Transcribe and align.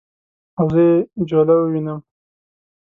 او 0.59 0.65
زه 0.73 0.81
یې 0.89 0.93
جوله 1.29 1.53
ووینم 1.57 1.99